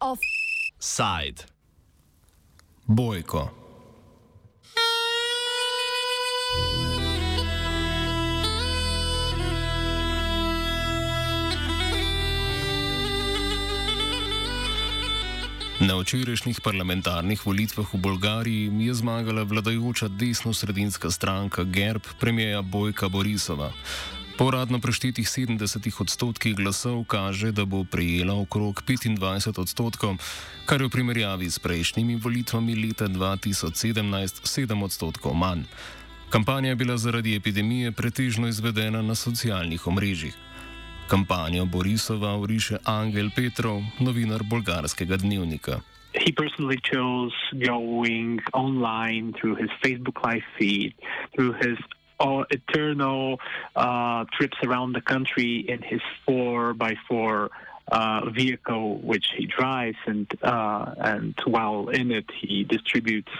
Offside. 0.00 1.44
Bojko. 2.88 3.67
Na 15.78 15.94
včerajšnjih 15.94 16.58
parlamentarnih 16.58 17.38
volitvah 17.46 17.86
v 17.94 17.98
Bolgariji 18.02 18.66
je 18.66 18.94
zmagala 18.98 19.46
vladajoča 19.46 20.10
desno-sredinska 20.10 21.06
stranka 21.06 21.62
GERB 21.62 22.02
premijeja 22.18 22.62
Bojka 22.66 23.06
Borisova. 23.08 23.70
Po 24.34 24.50
uradno 24.50 24.82
preštetih 24.82 25.22
70 25.22 25.86
odstotkih 26.02 26.58
glasov 26.58 27.06
kaže, 27.06 27.52
da 27.54 27.62
bo 27.64 27.84
prejela 27.86 28.34
okrog 28.34 28.82
25 28.82 29.54
odstotkov, 29.54 30.18
kar 30.66 30.82
je 30.82 30.90
v 30.90 30.90
primerjavi 30.90 31.46
s 31.46 31.62
prejšnjimi 31.62 32.18
volitvami 32.18 32.74
leta 32.74 33.06
2017 33.06 34.42
7 34.42 34.84
odstotkov 34.84 35.34
manj. 35.34 35.62
Kampanja 36.30 36.74
je 36.74 36.76
bila 36.76 36.98
zaradi 36.98 37.36
epidemije 37.38 37.92
pretežno 37.92 38.50
izvedena 38.50 39.02
na 39.02 39.14
socialnih 39.14 39.86
omrežjih. 39.86 40.47
Kampanjo 41.08 41.64
Borisova 41.64 42.36
uriše 42.36 42.76
Angel 42.84 43.30
Petrov, 43.32 43.80
novinar 44.00 44.44
bolgarskega 44.44 45.16
dnevnika. 45.16 45.80
He 46.12 46.32
personally 46.32 46.76
chose 46.84 47.32
going 47.56 48.40
online 48.52 49.32
through 49.32 49.56
his 49.56 49.70
Facebook 49.80 50.20
live 50.24 50.44
feed, 50.58 50.92
through 51.34 51.52
his 51.64 51.78
uh, 52.20 52.44
eternal 52.50 53.40
uh, 53.76 54.24
trips 54.36 54.58
around 54.64 54.92
the 54.92 55.00
country 55.00 55.64
in 55.68 55.80
his 55.82 56.00
4x4 56.28 57.48
uh, 57.90 58.28
vehicle 58.30 58.98
which 58.98 59.26
he 59.36 59.46
drives, 59.46 59.96
and 60.06 60.26
uh, 60.42 60.94
and 60.98 61.34
while 61.46 61.88
in 61.88 62.10
it, 62.10 62.26
he 62.40 62.64
distributes 62.64 63.32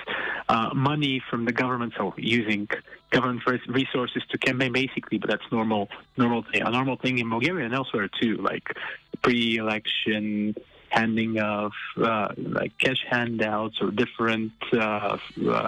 uh, 0.49 0.71
money 0.75 1.23
from 1.31 1.45
the 1.45 1.53
government, 1.53 1.93
so 1.97 2.15
using 2.17 2.69
government 3.11 3.43
resources 3.69 4.23
to 4.31 4.39
campaign, 4.39 4.73
basically. 4.73 5.19
But 5.19 5.31
that's 5.31 5.53
normal, 5.53 5.89
normal 6.17 6.45
thing, 6.51 6.63
a 6.63 6.71
normal 6.71 6.97
thing 6.97 7.19
in 7.19 7.29
Bulgaria 7.29 7.67
and 7.67 7.75
elsewhere 7.75 8.09
too, 8.21 8.37
like 8.37 8.75
pre-election 9.23 10.55
handing 10.91 11.39
of 11.39 11.73
uh, 11.99 12.29
like 12.39 12.77
cash 12.79 13.05
handouts 13.09 13.81
or 13.81 13.91
different 13.91 14.53
uh, 14.73 15.19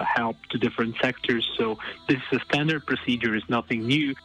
help 0.03 0.37
to 0.49 0.57
different 0.57 0.95
sectors. 1.01 1.47
So 1.57 1.77
this 2.07 2.17
is 2.31 2.41
a 2.41 2.45
standard 2.45 2.85
procedure; 2.85 3.35
is 3.35 3.43
nothing 3.47 3.85
new. 3.85 4.15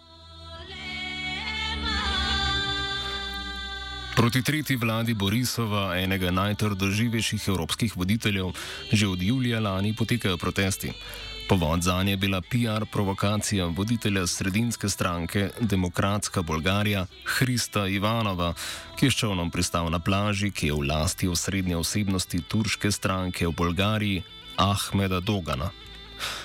Proti 4.27 4.43
tretji 4.43 4.75
vladi 4.77 5.15
Borisova, 5.15 5.95
enega 6.03 6.33
najtrdoživejših 6.35 7.45
evropskih 7.47 7.93
voditeljev, 7.97 8.49
že 8.91 9.07
od 9.07 9.23
julija 9.23 9.61
lani 9.61 9.95
potekajo 9.95 10.37
protesti. 10.37 10.91
Povod 11.49 11.83
za 11.83 12.03
nje 12.03 12.13
je 12.13 12.17
bila 12.17 12.41
PR 12.41 12.91
provokacija 12.93 13.67
voditelja 13.67 14.27
sredinske 14.27 14.89
stranke 14.89 15.51
Demokratska 15.61 16.43
Bolgarija 16.43 17.07
Hrista 17.25 17.87
Ivanova, 17.87 18.55
ki 18.99 19.07
je 19.07 19.11
s 19.11 19.15
čovnom 19.15 19.51
pristal 19.51 19.91
na 19.91 19.99
plaži, 19.99 20.51
ki 20.51 20.67
je 20.67 20.73
v 20.73 20.89
lasti 20.91 21.29
osrednje 21.29 21.77
osebnosti 21.77 22.43
turške 22.43 22.91
stranke 22.91 23.47
v 23.47 23.55
Bolgariji 23.55 24.23
Ahmeda 24.57 25.21
Dogana. 25.21 25.71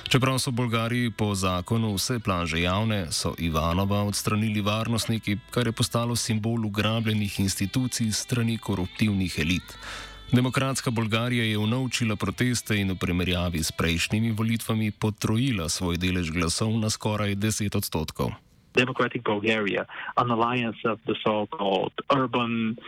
Čeprav 0.09 0.39
so 0.39 0.51
Bolgariji 0.51 1.11
po 1.11 1.35
zakonu 1.35 1.93
vse 1.95 2.19
plaže 2.19 2.61
javne, 2.61 3.07
so 3.11 3.33
Ivanova 3.37 4.03
odstranili 4.03 4.61
varnostniki, 4.61 5.37
kar 5.51 5.67
je 5.67 5.71
postalo 5.71 6.15
simbol 6.15 6.65
ugrabljenih 6.65 7.39
institucij 7.39 8.11
strani 8.11 8.57
koruptivnih 8.57 9.39
elit. 9.39 9.77
Demokratska 10.31 10.91
Bolgarija 10.91 11.43
je 11.43 11.57
unovčila 11.57 12.15
proteste 12.15 12.77
in 12.79 12.91
v 12.91 12.95
primerjavi 12.95 13.63
s 13.63 13.71
prejšnjimi 13.71 14.31
volitvami 14.31 14.91
potrojila 14.91 15.69
svoj 15.69 15.97
delež 15.97 16.31
glasov 16.31 16.71
na 16.79 16.89
skoraj 16.89 17.35
10 17.35 17.75
odstotkov. 17.75 18.31
Democratic 18.73 19.23
Bulgaria, 19.23 19.83
an 20.15 20.31
alliance 20.31 20.79
of 20.87 20.99
the 21.03 21.15
so-called 21.19 21.91
urban 22.15 22.79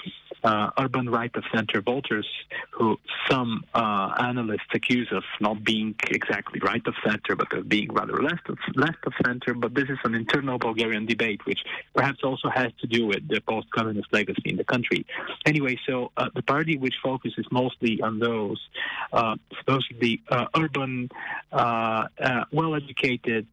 uh, 0.44 0.70
urban 0.78 1.10
right 1.10 1.34
of 1.36 1.44
center 1.54 1.82
voters, 1.82 2.28
who 2.72 3.00
some 3.30 3.64
uh, 3.74 4.14
analysts 4.20 4.72
accuse 4.74 5.10
of 5.12 5.24
not 5.40 5.64
being 5.64 5.96
exactly 6.10 6.60
right 6.60 6.86
of 6.86 6.96
center, 7.06 7.36
but 7.36 7.52
of 7.54 7.70
being 7.70 7.92
rather 7.94 8.22
left 8.22 8.50
of, 8.50 8.58
left 8.76 9.06
of 9.06 9.14
center. 9.26 9.54
But 9.54 9.74
this 9.74 9.90
is 9.90 9.98
an 10.04 10.16
internal 10.16 10.58
Bulgarian 10.58 11.06
debate, 11.06 11.46
which 11.46 11.60
perhaps 11.94 12.20
also 12.24 12.50
has 12.50 12.72
to 12.82 12.88
do 12.88 13.06
with 13.06 13.28
the 13.28 13.42
post 13.42 13.70
communist 13.72 14.08
legacy 14.12 14.50
in 14.50 14.58
the 14.58 14.64
country. 14.64 15.06
Anyway, 15.46 15.80
so 15.88 16.12
uh, 16.18 16.30
the 16.36 16.44
party 16.44 16.78
which 16.78 16.96
focuses 17.02 17.46
mostly 17.52 18.02
on 18.02 18.20
those 18.20 18.60
uh, 19.12 19.36
supposedly 19.60 20.22
uh, 20.30 20.46
urban, 20.58 21.10
uh, 21.52 22.06
well 22.52 22.76
educated, 22.76 23.48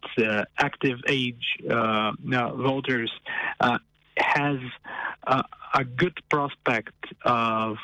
active 0.58 0.98
age 1.08 1.56
voters 1.64 3.10
has 4.34 4.58
a 5.74 5.84
good 5.84 6.18
prospect 6.28 6.94
of, 7.24 7.76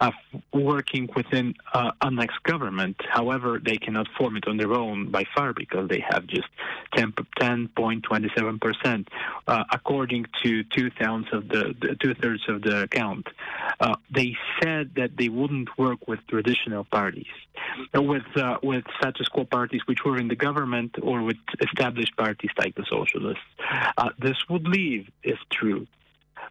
of 0.00 0.14
working 0.52 1.08
within 1.14 1.54
uh, 1.74 1.92
a 2.00 2.10
next 2.10 2.42
government. 2.42 2.96
However, 3.08 3.60
they 3.62 3.76
cannot 3.76 4.08
form 4.16 4.36
it 4.36 4.48
on 4.48 4.56
their 4.56 4.72
own 4.72 5.10
by 5.10 5.24
far 5.34 5.52
because 5.52 5.88
they 5.88 6.02
have 6.08 6.26
just 6.26 6.48
10.27%, 6.96 9.08
uh, 9.46 9.64
according 9.72 10.24
to 10.42 10.64
two 10.64 10.90
thirds 10.90 11.26
of 11.32 11.48
the, 11.48 11.74
the 11.80 11.94
of 12.48 12.62
the 12.62 12.88
count. 12.90 13.28
Uh, 13.78 13.96
they 14.10 14.36
said 14.62 14.90
that 14.96 15.16
they 15.16 15.28
wouldn't 15.28 15.78
work 15.78 16.08
with 16.08 16.18
traditional 16.28 16.84
parties, 16.84 17.26
with 17.94 18.24
uh, 18.36 18.56
with 18.62 18.84
status 18.98 19.28
quo 19.28 19.44
parties 19.44 19.82
which 19.86 20.04
were 20.04 20.18
in 20.18 20.28
the 20.28 20.36
government, 20.36 20.96
or 21.02 21.22
with 21.22 21.36
established 21.60 22.16
parties 22.16 22.50
like 22.58 22.74
the 22.74 22.84
socialists. 22.88 23.44
Uh, 23.98 24.08
this 24.18 24.36
would 24.48 24.66
leave, 24.66 25.08
if 25.22 25.38
true, 25.50 25.86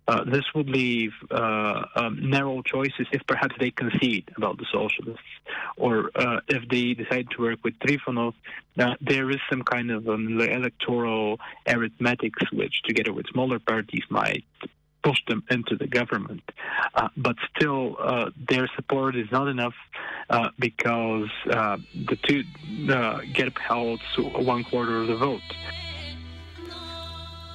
uh, 0.09 0.23
this 0.23 0.45
would 0.55 0.69
leave 0.69 1.11
uh, 1.29 1.83
um, 1.95 2.29
narrow 2.31 2.63
choices 2.63 3.05
if 3.11 3.21
perhaps 3.27 3.55
they 3.59 3.69
concede 3.69 4.27
about 4.37 4.57
the 4.57 4.65
socialists, 4.71 5.33
or 5.77 6.09
uh, 6.15 6.39
if 6.47 6.67
they 6.67 6.95
decide 6.95 7.27
to 7.29 7.43
work 7.43 7.59
with 7.63 7.77
Trifonov. 7.77 8.33
Uh, 8.79 8.95
there 9.01 9.29
is 9.29 9.37
some 9.51 9.61
kind 9.61 9.91
of 9.91 10.09
um, 10.09 10.41
electoral 10.41 11.39
arithmetics 11.67 12.51
which, 12.51 12.81
together 12.87 13.13
with 13.13 13.27
smaller 13.27 13.59
parties, 13.59 14.03
might 14.09 14.43
push 15.03 15.19
them 15.27 15.43
into 15.51 15.75
the 15.75 15.85
government. 15.85 16.41
Uh, 16.95 17.09
but 17.15 17.35
still, 17.55 17.95
uh, 17.99 18.31
their 18.49 18.67
support 18.75 19.15
is 19.15 19.27
not 19.31 19.47
enough 19.47 19.75
uh, 20.31 20.49
because 20.57 21.29
the 21.45 22.17
two 22.23 22.43
GERB 23.35 23.57
held 23.59 24.01
one 24.43 24.63
quarter 24.63 25.01
of 25.01 25.07
the 25.07 25.15
vote. 25.15 25.41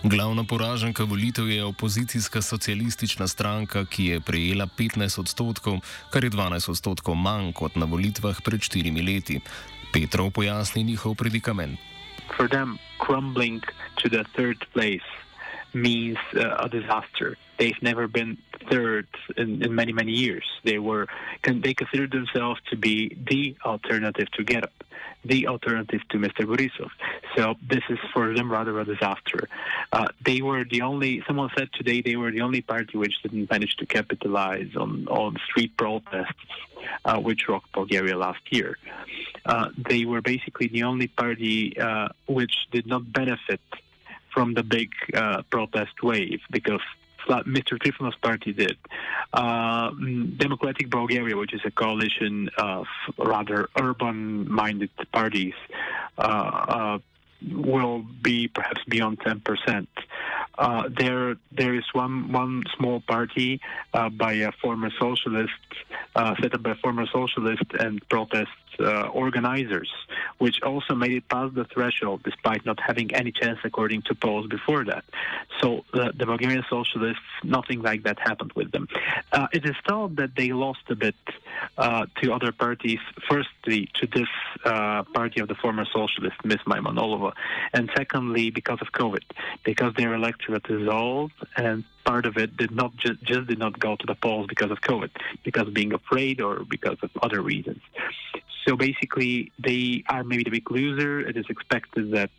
Glavna 0.04 0.44
poraženka 0.44 1.04
volitev 1.04 1.48
je 1.48 1.64
opozicijska 1.64 2.42
socialistična 2.42 3.28
stranka, 3.28 3.84
ki 3.84 4.04
je 4.04 4.20
prejela 4.20 4.66
15 4.66 5.20
odstotkov, 5.20 5.80
kar 6.10 6.24
je 6.24 6.30
12 6.30 6.70
odstotkov 6.70 7.14
manj 7.14 7.52
kot 7.52 7.76
na 7.76 7.86
volitvah 7.86 8.36
pred 8.44 8.60
štirimi 8.60 9.02
leti. 9.02 9.40
Petrov 9.92 10.30
pojasni 10.30 10.84
njihov 10.84 11.14
predikament. 11.14 11.80
For 12.36 12.48
them, 12.48 12.78
crumbling 13.06 13.64
to 14.02 14.08
the 14.08 14.24
third 14.36 14.66
place 14.72 15.08
means 15.72 16.18
uh, 16.36 16.64
a 16.64 16.68
disaster. 16.68 17.36
They've 17.56 17.82
never 17.82 18.06
been 18.08 18.36
third 18.70 19.06
in, 19.36 19.62
in 19.62 19.74
many, 19.74 19.92
many 19.92 20.12
years. 20.12 20.44
They 20.64 20.78
were, 20.78 21.06
they 21.42 21.74
considered 21.74 22.10
themselves 22.10 22.60
to 22.70 22.76
be 22.76 23.16
the 23.30 23.56
alternative 23.64 24.28
to 24.36 24.44
get 24.44 24.64
up, 24.64 24.84
the 25.24 25.46
alternative 25.46 26.00
to 26.10 26.18
Mr. 26.18 26.42
Borisov. 26.44 26.90
So 27.36 27.54
this 27.66 27.82
is 27.88 27.98
for 28.12 28.34
them 28.34 28.50
rather 28.50 28.78
a 28.78 28.84
disaster. 28.84 29.48
Uh, 29.92 30.08
they 30.24 30.42
were 30.42 30.64
the 30.64 30.82
only, 30.82 31.22
someone 31.26 31.50
said 31.56 31.68
today 31.72 32.02
they 32.02 32.16
were 32.16 32.30
the 32.30 32.42
only 32.42 32.60
party 32.60 32.98
which 32.98 33.22
didn't 33.22 33.50
manage 33.50 33.76
to 33.76 33.86
capitalize 33.86 34.70
on, 34.76 35.06
on 35.08 35.36
street 35.48 35.76
protests 35.76 36.34
uh, 37.04 37.18
which 37.18 37.48
rocked 37.48 37.72
Bulgaria 37.72 38.16
last 38.16 38.40
year. 38.50 38.76
Uh, 39.46 39.70
they 39.76 40.04
were 40.04 40.20
basically 40.20 40.68
the 40.68 40.82
only 40.82 41.08
party 41.08 41.78
uh, 41.78 42.08
which 42.26 42.54
did 42.70 42.86
not 42.86 43.12
benefit 43.12 43.60
from 44.32 44.54
the 44.54 44.62
big 44.62 44.90
uh, 45.14 45.42
protest 45.50 46.02
wave 46.02 46.40
because 46.50 46.80
Mr. 47.28 47.78
Trifonov's 47.78 48.16
party 48.16 48.52
did. 48.52 48.76
Uh, 49.32 49.90
Democratic 50.36 50.90
Bulgaria, 50.90 51.36
which 51.36 51.54
is 51.54 51.60
a 51.64 51.70
coalition 51.70 52.50
of 52.58 52.86
rather 53.18 53.68
urban-minded 53.78 54.90
parties, 55.12 55.54
uh, 56.18 56.22
uh 56.22 56.98
will 57.52 58.04
be 58.22 58.48
perhaps 58.48 58.80
beyond 58.88 59.18
10%. 59.20 59.86
Uh, 60.56 60.88
there, 60.88 61.36
there 61.52 61.74
is 61.74 61.84
one 61.92 62.30
one 62.32 62.62
small 62.76 63.00
party 63.00 63.60
uh, 63.92 64.08
by 64.08 64.34
a 64.34 64.52
former 64.62 64.90
socialist, 65.00 65.52
uh, 66.14 66.34
set 66.40 66.54
up 66.54 66.62
by 66.62 66.70
a 66.70 66.74
former 66.76 67.06
socialist, 67.12 67.64
and 67.78 68.06
protests 68.08 68.63
uh, 68.80 69.08
organizers, 69.08 69.90
which 70.38 70.62
also 70.62 70.94
made 70.94 71.12
it 71.12 71.28
past 71.28 71.54
the 71.54 71.64
threshold 71.64 72.22
despite 72.22 72.64
not 72.66 72.78
having 72.80 73.14
any 73.14 73.32
chance 73.32 73.58
according 73.64 74.02
to 74.02 74.14
polls 74.14 74.46
before 74.46 74.84
that. 74.84 75.04
So 75.60 75.84
uh, 75.94 76.12
the 76.16 76.26
Bulgarian 76.26 76.64
socialists, 76.68 77.22
nothing 77.42 77.82
like 77.82 78.02
that 78.04 78.18
happened 78.18 78.52
with 78.54 78.72
them. 78.72 78.88
Uh, 79.32 79.46
it 79.52 79.64
is 79.64 79.76
thought 79.88 80.16
that 80.16 80.34
they 80.36 80.52
lost 80.52 80.80
a 80.88 80.96
bit 80.96 81.14
uh, 81.78 82.06
to 82.22 82.32
other 82.32 82.52
parties, 82.52 82.98
firstly 83.28 83.88
to 83.94 84.06
this 84.06 84.28
uh, 84.64 85.02
party 85.14 85.40
of 85.40 85.48
the 85.48 85.54
former 85.54 85.84
socialist, 85.84 86.36
Ms. 86.44 86.58
Maya 86.66 86.80
Manolova, 86.80 87.32
and 87.72 87.90
secondly 87.96 88.50
because 88.50 88.78
of 88.80 88.92
COVID, 88.92 89.24
because 89.64 89.94
their 89.94 90.14
electorate 90.14 90.64
dissolved 90.64 91.34
and 91.56 91.84
part 92.04 92.26
of 92.26 92.36
it 92.36 92.56
did 92.56 92.70
not 92.70 92.94
just, 92.96 93.22
just 93.22 93.46
did 93.48 93.58
not 93.58 93.78
go 93.78 93.96
to 93.96 94.06
the 94.06 94.14
polls 94.14 94.46
because 94.46 94.70
of 94.70 94.80
COVID, 94.80 95.10
because 95.42 95.66
of 95.68 95.74
being 95.74 95.92
afraid 95.92 96.40
or 96.40 96.64
because 96.64 96.98
of 97.02 97.10
other 97.22 97.40
reasons. 97.40 97.80
So 98.66 98.76
basically, 98.76 99.52
they 99.58 100.04
are 100.08 100.24
maybe 100.24 100.44
the 100.44 100.50
big 100.50 100.70
loser. 100.70 101.20
It 101.20 101.36
is 101.36 101.46
expected 101.48 102.12
that, 102.12 102.30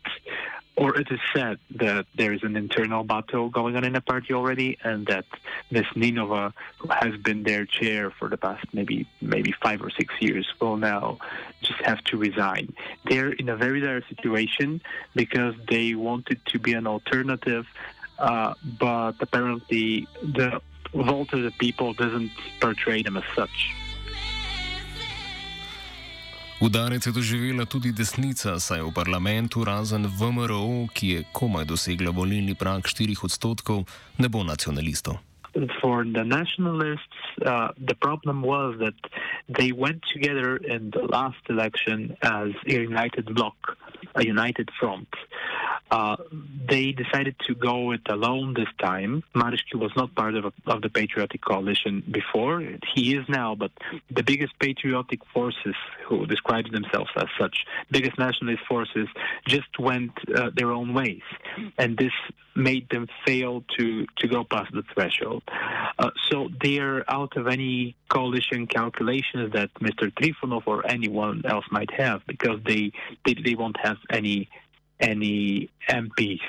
or 0.76 0.98
it 0.98 1.08
is 1.10 1.20
said 1.34 1.58
that 1.76 2.06
there 2.16 2.32
is 2.32 2.42
an 2.42 2.56
internal 2.56 3.04
battle 3.04 3.48
going 3.48 3.76
on 3.76 3.84
in 3.84 3.92
the 3.92 4.00
party 4.00 4.34
already, 4.34 4.76
and 4.82 5.06
that 5.06 5.24
Ms. 5.70 5.84
Ninova, 5.94 6.52
who 6.78 6.88
has 6.88 7.16
been 7.22 7.42
their 7.44 7.64
chair 7.64 8.10
for 8.10 8.28
the 8.28 8.36
past 8.36 8.66
maybe 8.72 9.06
maybe 9.20 9.52
five 9.62 9.80
or 9.82 9.90
six 9.90 10.14
years, 10.20 10.46
will 10.60 10.76
now 10.76 11.18
just 11.62 11.80
have 11.82 12.02
to 12.04 12.16
resign. 12.16 12.74
They're 13.04 13.32
in 13.32 13.48
a 13.48 13.56
very 13.56 13.80
dire 13.80 14.02
situation 14.08 14.82
because 15.14 15.54
they 15.68 15.94
wanted 15.94 16.40
to 16.46 16.58
be 16.58 16.72
an 16.72 16.86
alternative 16.86 17.66
uh, 18.18 18.54
but 18.78 19.14
apparently 19.20 20.06
the 20.22 20.60
vote 20.94 21.32
of 21.32 21.42
the 21.42 21.50
people 21.58 21.92
doesn't 21.92 22.30
portray 22.60 23.02
them 23.02 23.16
as 23.16 23.24
such. 23.34 23.74
Udarec 26.60 27.06
je 27.06 27.12
doživela 27.12 27.64
tudi 27.68 27.92
desnica, 27.92 28.56
saj 28.56 28.80
v 28.80 28.88
parlamentu 28.96 29.60
razen 29.64 30.08
VMRO, 30.08 30.88
ki 30.88 31.08
je 31.08 31.24
komaj 31.32 31.68
dosegla 31.68 32.10
volilni 32.16 32.54
prak 32.56 32.88
4 32.88 33.12
odstotkov, 33.28 33.84
ne 34.16 34.28
bo 34.32 34.40
nacionalistov. 34.40 35.20
For 35.84 36.04
the 36.08 36.24
nationalists, 36.24 37.20
uh, 37.44 37.76
the 37.76 37.94
problem 37.94 38.40
was 38.40 38.80
that 38.80 38.96
they 39.52 39.72
went 39.72 40.00
together 40.08 40.56
in 40.56 40.90
the 40.96 41.04
last 41.04 41.44
election 41.52 42.16
as 42.22 42.56
a 42.64 42.72
united 42.72 43.34
bloc, 43.36 43.76
a 44.16 44.24
united 44.24 44.72
front. 44.80 45.08
Uh, 45.90 46.16
they 46.68 46.92
decided 46.92 47.36
to 47.46 47.54
go 47.54 47.92
it 47.92 48.00
alone 48.08 48.54
this 48.54 48.68
time. 48.80 49.22
Mareshki 49.34 49.76
was 49.76 49.92
not 49.96 50.14
part 50.14 50.34
of, 50.34 50.46
a, 50.46 50.52
of 50.66 50.82
the 50.82 50.88
patriotic 50.88 51.44
coalition 51.44 52.02
before. 52.10 52.60
He 52.94 53.14
is 53.16 53.24
now, 53.28 53.54
but 53.54 53.70
the 54.10 54.22
biggest 54.22 54.58
patriotic 54.58 55.20
forces, 55.32 55.76
who 56.08 56.26
describe 56.26 56.70
themselves 56.72 57.10
as 57.16 57.28
such, 57.38 57.64
biggest 57.90 58.18
nationalist 58.18 58.64
forces, 58.68 59.08
just 59.46 59.78
went 59.78 60.12
uh, 60.34 60.50
their 60.56 60.72
own 60.72 60.92
ways, 60.92 61.22
and 61.78 61.96
this 61.96 62.12
made 62.56 62.88
them 62.88 63.06
fail 63.26 63.62
to 63.78 64.06
to 64.16 64.26
go 64.26 64.42
past 64.42 64.72
the 64.72 64.82
threshold. 64.94 65.42
Uh, 65.98 66.10
so 66.30 66.48
they're 66.62 67.08
out 67.10 67.36
of 67.36 67.46
any 67.46 67.94
coalition 68.08 68.66
calculations 68.66 69.52
that 69.52 69.72
Mr. 69.74 70.10
Trifonov 70.12 70.62
or 70.66 70.86
anyone 70.90 71.42
else 71.44 71.66
might 71.70 71.90
have 71.92 72.22
because 72.26 72.58
they 72.64 72.92
they, 73.24 73.34
they 73.34 73.54
won't 73.54 73.76
have 73.78 73.98
any 74.10 74.48
any 75.00 75.68
MPs. 75.88 76.44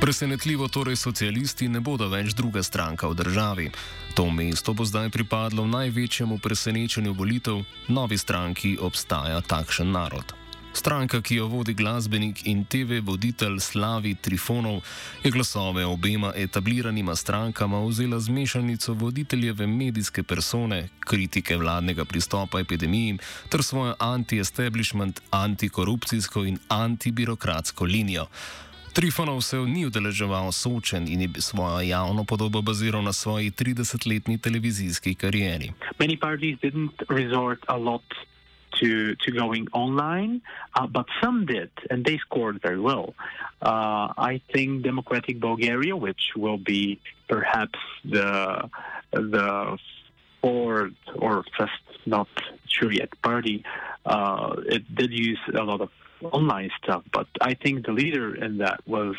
Presenetljivo 0.00 0.68
torej 0.68 0.96
socialisti 0.96 1.68
ne 1.68 1.80
bodo 1.80 2.08
več 2.12 2.34
druga 2.36 2.62
stranka 2.62 3.08
v 3.08 3.14
državi. 3.14 3.70
To 4.14 4.28
mesto 4.30 4.74
bo 4.76 4.84
zdaj 4.84 5.08
pripadlo 5.08 5.64
največjemu 5.66 6.38
presenečenju 6.38 7.14
volitev, 7.16 7.64
novi 7.88 8.18
stranki 8.18 8.76
obstaja 8.80 9.40
takšen 9.40 9.90
narod. 9.90 10.43
Stranka, 10.74 11.20
ki 11.22 11.36
jo 11.36 11.46
vodi 11.46 11.74
glasbenik 11.74 12.40
in 12.50 12.64
TV 12.64 12.98
voditelj 12.98 13.60
Slavi 13.60 14.14
Trifonov, 14.14 14.82
je 15.22 15.30
glasove 15.30 15.84
obema 15.86 16.32
etabliranima 16.36 17.14
strankama 17.16 17.78
vzela 17.86 18.18
z 18.18 18.28
mešanico 18.28 18.92
voditeljeve 18.92 19.66
medijske 19.66 20.22
persone, 20.22 20.88
kritike 21.00 21.56
vladnega 21.56 22.04
pristopa 22.04 22.60
epidemiji 22.60 23.18
ter 23.48 23.62
svojo 23.62 23.94
anti-establishment, 23.98 25.20
antikorupcijsko 25.30 26.44
in 26.44 26.58
antibirokratsko 26.68 27.84
linijo. 27.84 28.26
Trifonov 28.92 29.40
se 29.42 29.56
ni 29.56 29.86
udeleževal 29.86 30.52
sočen 30.52 31.08
in 31.08 31.20
je 31.20 31.28
svojo 31.38 31.80
javno 31.80 32.24
podobo 32.24 32.62
baziral 32.62 33.02
na 33.02 33.12
svoji 33.12 33.50
30-letni 33.50 34.38
televizijski 34.38 35.14
karieri. 35.14 35.72
Many 35.98 36.18
parties 36.20 36.58
didn't 36.58 37.02
resort 37.08 37.58
a 37.66 37.76
lot 37.76 38.04
to 38.80 39.14
to 39.16 39.30
going 39.32 39.68
online, 39.72 40.42
uh, 40.74 40.86
but 40.86 41.06
some 41.22 41.46
did, 41.46 41.70
and 41.90 42.04
they 42.04 42.18
scored 42.18 42.60
very 42.60 42.80
well. 42.80 43.14
Uh, 43.62 44.12
I 44.30 44.40
think 44.52 44.82
Democratic 44.82 45.40
Bulgaria, 45.40 45.96
which 45.96 46.32
will 46.36 46.58
be 46.58 47.00
perhaps 47.28 47.78
the 48.04 48.70
the 49.12 49.78
fourth 50.40 50.92
or 51.16 51.44
first, 51.56 51.82
not 52.04 52.28
sure 52.68 52.92
yet, 52.92 53.10
party, 53.22 53.64
uh, 54.04 54.56
it 54.66 54.82
did 54.94 55.10
use 55.10 55.40
a 55.54 55.62
lot 55.62 55.80
of 55.80 55.90
online 56.32 56.70
stuff, 56.82 57.02
but 57.12 57.26
I 57.40 57.54
think 57.54 57.86
the 57.86 57.92
leader 57.92 58.34
in 58.34 58.58
that 58.58 58.80
was 58.86 59.16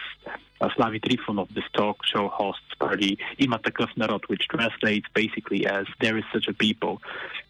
uh, 0.61 0.69
Slavi 0.77 1.01
Trifonov, 1.03 1.53
this 1.53 1.63
talk 1.73 1.97
show 2.05 2.29
host 2.29 2.59
party, 2.79 3.17
Ima 3.37 3.59
Narod, 3.97 4.23
which 4.27 4.47
translates 4.47 5.07
basically 5.13 5.65
as 5.65 5.85
there 6.01 6.17
is 6.17 6.23
such 6.33 6.47
a 6.47 6.53
people. 6.53 7.01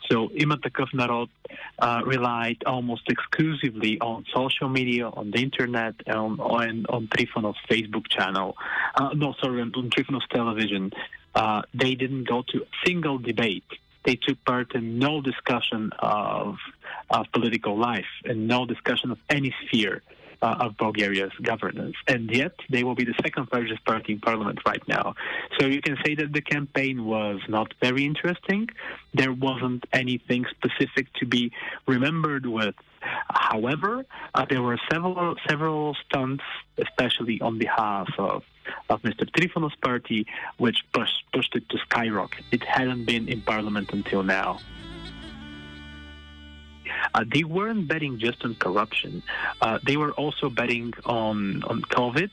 So 0.10 0.30
Ima 0.36 0.58
Narod 0.94 1.30
uh, 1.80 2.02
relied 2.06 2.58
almost 2.66 3.04
exclusively 3.10 4.00
on 4.00 4.26
social 4.34 4.70
media, 4.70 5.08
on 5.08 5.32
the 5.32 5.40
internet, 5.40 5.96
and 6.06 6.40
on 6.40 7.08
Trifonov's 7.08 7.60
Facebook 7.70 8.08
channel. 8.10 8.56
Uh, 8.96 9.10
no, 9.14 9.34
sorry, 9.42 9.62
on, 9.62 9.72
on 9.76 9.90
Trifonov's 9.90 10.28
television. 10.30 10.92
Uh, 11.34 11.62
they 11.74 11.96
didn't 11.96 12.28
go 12.28 12.44
to 12.48 12.60
a 12.60 12.88
single 12.88 13.18
debate 13.18 13.66
they 14.06 14.16
took 14.16 14.44
part 14.46 14.76
in 14.76 15.00
no 15.00 15.22
discussion 15.22 15.92
of, 16.00 16.58
of 17.10 17.26
political 17.34 17.78
life 17.78 18.06
and 18.24 18.48
no 18.48 18.66
discussion 18.66 19.12
of 19.12 19.18
any 19.30 19.54
sphere 19.66 20.02
uh, 20.42 20.56
of 20.60 20.78
Bulgaria's 20.78 21.32
governance. 21.42 21.96
And 22.08 22.30
yet, 22.30 22.54
they 22.70 22.84
will 22.84 22.96
be 22.96 23.06
the 23.06 23.16
second 23.24 23.48
largest 23.52 23.84
party 23.86 24.14
in 24.14 24.20
parliament 24.20 24.60
right 24.66 24.86
now. 24.88 25.16
So 25.58 25.66
you 25.68 25.82
can 25.82 25.98
say 26.06 26.16
that 26.16 26.34
the 26.34 26.42
campaign 26.42 27.06
was 27.06 27.40
not 27.48 27.74
very 27.82 28.06
interesting. 28.06 28.70
There 29.14 29.34
wasn't 29.34 29.86
anything 29.94 30.46
specific 30.58 31.12
to 31.20 31.26
be 31.26 31.52
remembered 31.88 32.46
with. 32.46 32.76
However, 33.30 34.06
uh, 34.34 34.46
there 34.50 34.62
were 34.62 34.80
several 34.92 35.36
several 35.48 35.96
stunts, 36.06 36.44
especially 36.78 37.40
on 37.40 37.60
behalf 37.60 38.08
of 38.18 38.44
of 38.90 39.02
Mr. 39.04 39.30
Trifonov's 39.30 39.76
party, 39.76 40.26
which 40.58 40.78
pushed, 40.94 41.24
pushed 41.34 41.56
it 41.56 41.68
to 41.70 41.78
skyrocket. 41.80 42.46
It 42.52 42.64
hadn't 42.64 43.06
been 43.06 43.28
in 43.28 43.42
parliament 43.42 43.92
until 43.94 44.24
now. 44.24 44.60
Uh, 47.16 47.24
they 47.34 47.46
weren't 47.46 47.88
betting 47.88 48.20
just 48.20 48.44
on 48.44 48.54
corruption. 48.56 49.24
Uh, 49.62 49.80
they 49.88 49.96
were 49.96 50.12
also 50.12 50.50
betting 50.50 50.94
on, 51.06 51.64
on 51.64 51.82
COVID 51.84 52.30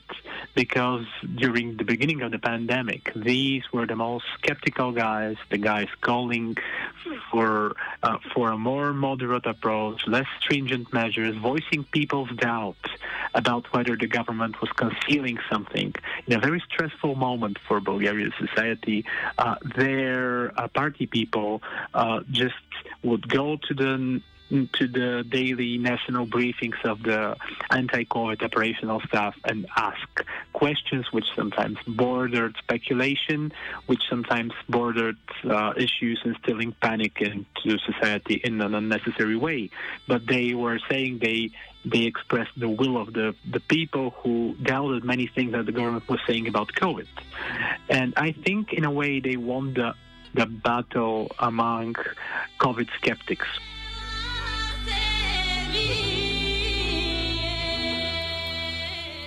because 0.55 1.05
during 1.35 1.77
the 1.77 1.85
beginning 1.85 2.21
of 2.21 2.31
the 2.31 2.37
pandemic, 2.37 3.09
these 3.15 3.63
were 3.71 3.87
the 3.87 3.95
most 3.95 4.25
skeptical 4.37 4.91
guys, 4.91 5.37
the 5.49 5.57
guys 5.57 5.87
calling 6.01 6.57
for, 7.31 7.77
uh, 8.03 8.17
for 8.33 8.51
a 8.51 8.57
more 8.57 8.91
moderate 8.91 9.45
approach, 9.45 10.05
less 10.05 10.27
stringent 10.41 10.91
measures, 10.91 11.33
voicing 11.37 11.85
people's 11.85 12.31
doubts 12.31 12.89
about 13.33 13.71
whether 13.73 13.95
the 13.95 14.07
government 14.07 14.59
was 14.59 14.69
concealing 14.71 15.37
something. 15.49 15.95
In 16.27 16.33
a 16.33 16.39
very 16.39 16.61
stressful 16.73 17.15
moment 17.15 17.57
for 17.65 17.79
Bulgarian 17.79 18.33
society, 18.37 19.05
uh, 19.37 19.55
their 19.77 20.51
uh, 20.59 20.67
party 20.67 21.05
people 21.05 21.63
uh, 21.93 22.19
just 22.31 22.53
would 23.01 23.29
go 23.29 23.57
to 23.67 23.73
the 23.73 24.21
to 24.49 24.87
the 24.87 25.25
daily 25.27 25.77
national 25.77 26.27
briefings 26.27 26.83
of 26.83 27.01
the 27.03 27.35
anti-COVID 27.71 28.43
operational 28.43 29.01
staff 29.01 29.35
and 29.45 29.65
ask 29.75 30.23
questions 30.53 31.11
which 31.11 31.25
sometimes 31.35 31.77
bordered 31.87 32.55
speculation, 32.57 33.51
which 33.87 34.01
sometimes 34.09 34.53
bordered 34.69 35.17
uh, 35.49 35.73
issues 35.75 36.21
instilling 36.23 36.73
panic 36.81 37.19
into 37.21 37.77
society 37.79 38.41
in 38.43 38.61
an 38.61 38.75
unnecessary 38.75 39.35
way. 39.35 39.69
But 40.07 40.27
they 40.27 40.53
were 40.53 40.79
saying 40.89 41.19
they 41.19 41.51
they 41.85 42.03
expressed 42.03 42.57
the 42.57 42.69
will 42.69 42.97
of 42.97 43.11
the, 43.11 43.35
the 43.51 43.59
people 43.59 44.11
who 44.11 44.55
doubted 44.63 45.03
many 45.03 45.27
things 45.27 45.51
that 45.51 45.65
the 45.65 45.73
government 45.73 46.07
was 46.07 46.19
saying 46.25 46.47
about 46.47 46.69
COVID. 46.69 47.07
And 47.89 48.13
I 48.15 48.31
think 48.31 48.71
in 48.71 48.85
a 48.85 48.91
way 48.91 49.19
they 49.19 49.35
won 49.35 49.73
the 49.73 49.93
the 50.33 50.45
battle 50.47 51.31
among 51.39 51.95
COVID 52.59 52.89
skeptics. 52.97 53.47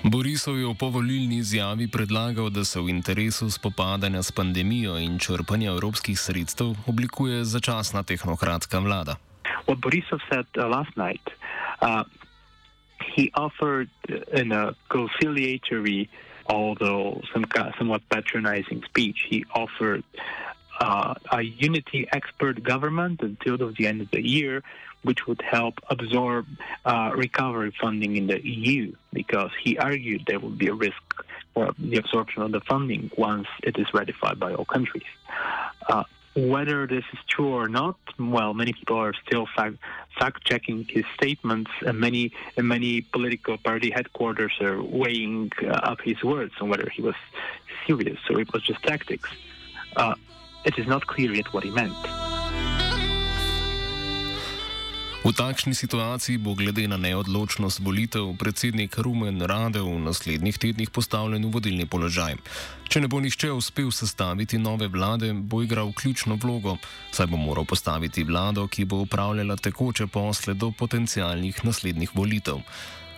Borisov 0.06 0.54
je 0.54 0.70
v 0.70 0.78
povolilni 0.78 1.42
izjavi 1.42 1.90
predlagal, 1.90 2.46
da 2.54 2.62
se 2.62 2.78
v 2.78 2.94
interesu 2.94 3.50
spopadanja 3.50 4.22
s 4.22 4.30
pandemijo 4.30 4.94
in 5.02 5.18
črpanja 5.18 5.74
evropskih 5.74 6.14
sredstev 6.14 6.78
oblikuje 6.86 7.42
začasna 7.42 8.06
tehnokratska 8.06 8.78
vlada. 8.78 9.18
What 9.66 9.82
Borisov 9.82 10.22
said 10.30 10.46
uh, 10.54 10.70
last 10.70 10.94
night, 10.94 11.26
uh, 11.82 12.06
he 13.02 13.34
offered 13.34 13.90
in 14.30 14.54
a 14.54 14.78
conciliatory, 14.86 16.06
although 16.46 17.18
some, 17.34 17.42
somewhat 17.74 18.06
patronizing 18.06 18.86
speech, 18.86 19.26
he 19.26 19.42
offered 19.58 20.06
uh, 20.78 21.18
a 21.34 21.42
unity 21.42 22.06
expert 22.14 22.62
government 22.62 23.26
until 23.26 23.58
the 23.58 23.86
end 23.90 24.06
of 24.06 24.08
the 24.14 24.22
year, 24.22 24.62
which 25.06 25.26
would 25.26 25.40
help 25.42 25.74
absorb 25.88 26.46
uh, 26.84 27.10
recovery 27.14 27.72
funding 27.80 28.16
in 28.16 28.26
the 28.26 28.40
EU, 28.46 28.92
because 29.12 29.50
he 29.62 29.78
argued 29.78 30.24
there 30.26 30.40
would 30.40 30.58
be 30.58 30.68
a 30.68 30.74
risk 30.74 31.02
for 31.54 31.72
the 31.78 31.96
absorption 31.96 32.42
of 32.42 32.52
the 32.52 32.60
funding 32.60 33.10
once 33.16 33.48
it 33.62 33.78
is 33.78 33.86
ratified 33.94 34.38
by 34.38 34.52
all 34.54 34.64
countries. 34.64 35.10
Uh, 35.88 36.04
whether 36.36 36.86
this 36.86 37.04
is 37.14 37.18
true 37.28 37.54
or 37.54 37.66
not, 37.66 37.96
well, 38.18 38.52
many 38.52 38.72
people 38.74 38.98
are 38.98 39.14
still 39.26 39.46
fact, 39.56 39.76
fact 40.18 40.44
checking 40.44 40.84
his 40.84 41.04
statements, 41.14 41.70
and 41.86 41.98
many 41.98 42.32
and 42.58 42.68
many 42.68 43.00
political 43.00 43.56
party 43.56 43.90
headquarters 43.90 44.52
are 44.60 44.82
weighing 44.82 45.50
uh, 45.62 45.68
up 45.90 46.00
his 46.02 46.22
words 46.22 46.52
on 46.60 46.68
whether 46.68 46.90
he 46.90 47.00
was 47.00 47.14
serious 47.86 48.18
or 48.28 48.38
it 48.40 48.52
was 48.52 48.62
just 48.62 48.82
tactics. 48.82 49.30
Uh, 49.96 50.14
it 50.66 50.78
is 50.78 50.86
not 50.86 51.06
clear 51.06 51.32
yet 51.32 51.50
what 51.54 51.64
he 51.64 51.70
meant. 51.70 51.96
V 55.26 55.34
takšni 55.34 55.74
situaciji 55.74 56.38
bo 56.38 56.54
glede 56.54 56.86
na 56.86 56.94
neodločnost 56.94 57.82
volitev 57.82 58.38
predsednik 58.38 58.94
Rumen 58.94 59.42
Rade 59.42 59.82
v 59.82 59.98
naslednjih 59.98 60.54
tednih 60.54 60.90
postavljen 60.94 61.42
v 61.42 61.50
vodilni 61.50 61.82
položaj. 61.82 62.38
Če 62.86 63.02
ne 63.02 63.10
bo 63.10 63.18
nihče 63.18 63.50
uspel 63.50 63.90
sestaviti 63.90 64.54
nove 64.54 64.86
vlade, 64.86 65.34
bo 65.34 65.66
igral 65.66 65.90
ključno 65.90 66.38
vlogo, 66.38 66.76
saj 67.10 67.26
bo 67.26 67.42
moral 67.42 67.66
postaviti 67.66 68.22
vlado, 68.22 68.70
ki 68.70 68.86
bo 68.86 69.02
upravljala 69.02 69.58
tekoče 69.58 70.06
posle 70.06 70.54
do 70.54 70.70
potencijalnih 70.70 71.58
naslednjih 71.66 72.14
volitev. 72.14 72.62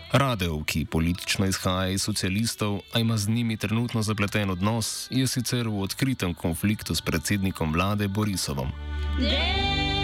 Radev, 0.08 0.64
ki 0.64 0.88
politično 0.88 1.44
izhaja 1.44 1.92
iz 1.92 2.08
socialistov, 2.08 2.80
a 2.96 3.04
ima 3.04 3.20
z 3.20 3.28
njimi 3.28 3.60
trenutno 3.60 4.00
zapleten 4.00 4.48
odnos, 4.56 5.12
je 5.12 5.28
sicer 5.28 5.68
v 5.68 5.84
odkritem 5.84 6.32
konfliktu 6.32 6.96
s 6.96 7.04
predsednikom 7.04 7.76
vlade 7.76 8.08
Borisovom. 8.08 8.72
Yeah! 9.20 9.97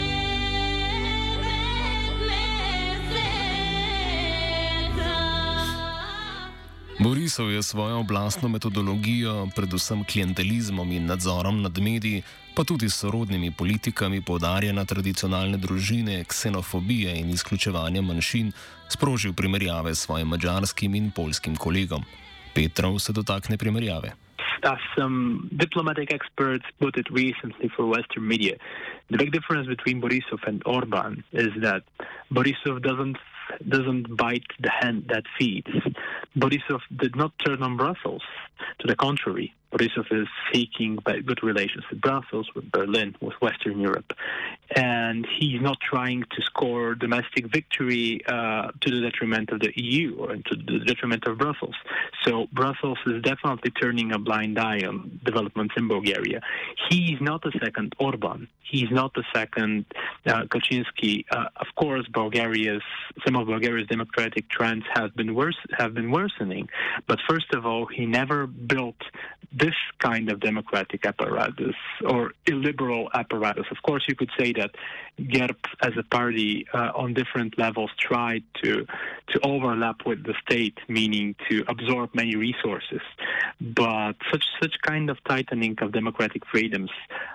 Borisov 7.05 7.53
je 7.53 7.63
svojo 7.63 8.01
oblastno 8.01 8.49
metodologijo, 8.49 9.49
predvsem 9.57 10.05
klientelizmom 10.09 10.93
in 10.93 11.05
nadzorom 11.07 11.61
nad 11.63 11.79
mediji, 11.79 12.23
pa 12.57 12.65
tudi 12.65 12.89
sorodnimi 12.89 13.51
politikami 13.53 14.23
podarjena 14.25 14.85
tradicionalne 14.85 15.59
družine, 15.61 16.25
ksenofobije 16.25 17.13
in 17.21 17.29
izključevanja 17.31 18.03
manjšin, 18.03 18.53
sprožil 18.89 19.35
primerjave 19.37 19.95
s 19.95 20.07
svojim 20.07 20.29
mađarskim 20.29 20.95
in 20.95 21.11
polskim 21.11 21.57
kolegom. 21.57 22.03
Petrov 22.55 22.99
se 22.99 23.13
dotakne 23.13 23.59
primerjave. 23.59 24.17
As 24.63 24.81
some 24.97 25.49
diplomatic 25.53 26.09
experts 26.09 26.65
put 26.79 26.97
it 26.97 27.07
recently 27.13 27.69
for 27.77 27.85
Western 27.85 28.25
media, 28.27 28.57
the 29.11 29.19
big 29.19 29.31
difference 29.31 29.69
between 29.69 30.01
Borisov 30.01 30.41
and 30.49 30.63
Orban 30.65 31.23
is 31.33 31.53
that 31.61 31.83
Borisov 32.31 32.81
doesn't 32.81 33.19
doesn't 33.69 34.17
bite 34.17 34.47
the 34.61 34.71
hand 34.71 35.07
that 35.09 35.25
feeds. 35.39 35.69
Borisov 36.37 36.81
did 36.97 37.17
not 37.17 37.33
turn 37.45 37.63
on 37.63 37.77
Brussels. 37.77 38.23
To 38.81 38.87
the 38.87 38.97
contrary, 38.97 39.55
Borisov 39.73 40.07
is 40.13 40.29
seeking 40.53 40.99
good 41.05 41.43
relations 41.43 41.85
with 41.91 42.01
Brussels, 42.01 42.49
with 42.55 42.71
Berlin, 42.71 43.17
with 43.21 43.35
Western 43.41 43.81
Europe. 43.81 44.13
And 44.75 45.27
he's 45.39 45.61
not 45.61 45.79
trying 45.81 46.23
to 46.23 46.43
score 46.43 46.95
domestic 46.95 47.47
victory 47.47 48.21
uh, 48.27 48.71
to 48.81 48.91
the 48.91 49.01
detriment 49.01 49.51
of 49.51 49.61
the 49.61 49.73
EU 49.75 50.17
or 50.17 50.37
to 50.37 50.57
the 50.57 50.81
detriment 50.87 51.27
of 51.27 51.39
Brussels. 51.39 51.75
So 52.23 52.47
Brussels 52.53 52.99
is 53.07 53.23
definitely 53.23 53.73
turning 53.73 54.13
a 54.13 54.19
blind 54.19 54.59
eye 54.59 54.83
on 54.87 55.14
developments 55.25 55.75
in 55.77 55.89
Bulgaria. 55.89 56.41
He's 56.89 57.21
not 57.21 57.43
the 57.43 57.53
second 57.63 57.95
Orban. 57.99 58.49
He's 58.63 58.91
not 58.91 59.15
the 59.15 59.25
second 59.35 59.85
uh, 60.27 60.45
Kaczynski. 60.53 61.25
Uh, 61.31 61.47
of 61.57 61.67
course, 61.77 62.07
Bulgaria's 62.09 62.83
some 63.25 63.37
of 63.37 63.47
Bulgaria's 63.47 63.89
democratic 63.89 64.49
trends 64.49 64.85
have 64.95 65.15
been 65.15 65.35
worse 65.35 65.59
have 65.79 65.95
been 65.95 66.11
worsening. 66.11 66.69
But 67.07 67.19
first 67.29 67.53
of 67.55 67.67
all, 67.67 67.87
he 67.87 68.07
never 68.07 68.47
built 68.47 69.01
this 69.53 69.75
kind 69.99 70.31
of 70.31 70.41
democratic 70.41 71.07
apparatus 71.07 71.77
or 72.07 72.33
illiberal 72.47 73.09
apparatus. 73.15 73.67
Of 73.71 73.81
course, 73.83 74.05
you 74.09 74.17
could 74.17 74.31
say 74.39 74.53
that 74.55 74.73
GERB 75.21 75.57
as 75.83 75.93
a 75.97 76.03
party 76.03 76.67
uh, 76.75 76.91
on 76.95 77.15
different 77.15 77.57
levels 77.59 77.91
tried 77.99 78.43
to 78.63 78.85
to 79.29 79.41
overlap 79.47 80.05
with 80.05 80.25
the 80.25 80.35
state, 80.47 80.79
meaning 80.89 81.35
to 81.49 81.65
absorb 81.69 82.15
many 82.15 82.35
resources. 82.37 83.01
But 83.61 84.15
such 84.33 84.45
such 84.61 84.75
kind 84.83 85.09
of 85.09 85.14
tightening 85.29 85.77
of 85.81 85.93
democratic 85.93 86.47
freedoms 86.47 86.91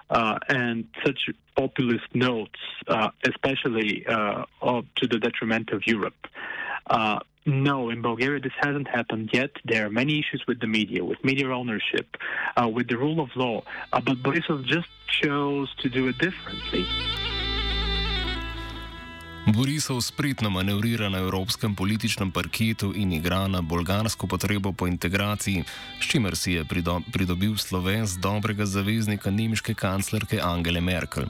uh, 0.10 0.40
and 0.48 0.88
such 1.06 1.30
populist 1.56 2.14
notes, 2.14 2.60
uh, 2.88 3.10
especially 3.26 4.06
uh, 4.08 4.44
to 4.96 5.08
the 5.08 5.20
detriment 5.20 5.72
of 5.72 5.86
Europe. 5.86 6.28
Uh, 6.88 7.20
no, 7.46 7.90
in 7.90 8.02
Bulgaria 8.02 8.40
this 8.40 8.54
hasn't 8.60 8.88
happened 8.88 9.30
yet. 9.34 9.52
There 9.66 9.86
are 9.86 9.90
many 9.90 10.20
issues 10.20 10.44
with 10.48 10.60
the 10.60 10.68
media, 10.68 11.04
with 11.04 11.24
media 11.24 11.50
ownership, 11.50 12.18
uh, 12.56 12.68
with 12.68 12.88
the 12.90 12.98
rule 12.98 13.20
of 13.20 13.30
law. 13.36 13.64
Uh, 13.92 14.02
but 14.02 14.18
Borisov 14.18 14.66
just 14.66 14.90
chose 15.08 15.74
to 15.82 15.90
do 15.90 16.08
it 16.08 16.18
differently. 16.18 16.86
Borisov 19.50 20.02
spretno 20.02 20.50
manevrira 20.50 21.10
na 21.10 21.18
evropskem 21.18 21.76
političnem 21.76 22.32
parketu 22.32 22.94
in 22.96 23.12
igra 23.14 23.48
na 23.48 23.62
bolgarsko 23.62 24.28
potrebo 24.28 24.72
po 24.74 24.88
integraciji, 24.88 25.64
s 26.02 26.06
čimer 26.06 26.36
si 26.38 26.52
je 26.52 26.66
pridobil 27.12 27.58
sloves 27.58 28.18
dobrega 28.22 28.66
zaveznika 28.66 29.32
nemške 29.32 29.74
kanclerke 29.74 30.40
Angele 30.44 30.82
Merkel. 30.82 31.26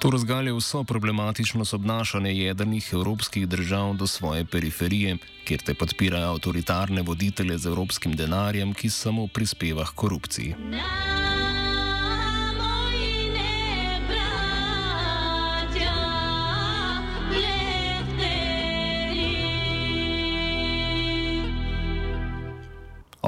To 0.00 0.10
razgalja 0.10 0.54
vso 0.54 0.84
problematičnost 0.84 1.74
obnašanja 1.74 2.30
jedrnih 2.30 2.88
evropskih 2.92 3.48
držav 3.48 3.96
do 3.96 4.06
svoje 4.06 4.44
periferije, 4.44 5.18
kjer 5.44 5.60
te 5.60 5.74
podpirajo 5.74 6.30
avtoritarne 6.30 7.02
voditelje 7.02 7.58
z 7.58 7.66
evropskim 7.66 8.16
denarjem, 8.16 8.74
ki 8.74 8.90
samo 8.90 9.26
prispeva 9.26 9.84
k 9.84 9.94
korupciji. 9.94 10.54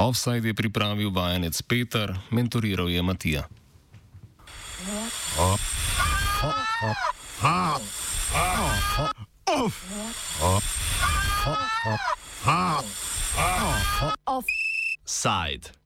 Offside 0.02 0.49
je 0.49 0.54
pripravil 0.54 1.14
vajenec 1.14 1.62
Peter, 1.62 2.11
mentoriral 2.30 2.90
je 2.90 3.02
Matija. 3.02 3.47
Offside. 14.26 15.82